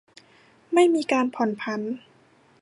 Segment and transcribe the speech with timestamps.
[0.73, 1.81] ไม่มีการผ่อนผัน